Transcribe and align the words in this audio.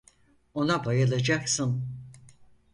Ona 0.53 0.85
bayılacaksın. 0.85 1.85